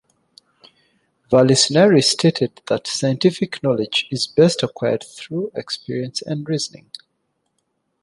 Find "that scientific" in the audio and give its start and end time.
2.67-3.61